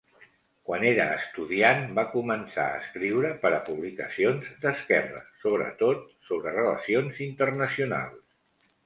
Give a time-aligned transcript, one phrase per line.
[0.67, 8.25] Quan era estudiant, va començar a escriure per a publicacions d'esquerra, sobretot sobre relacions internacionals.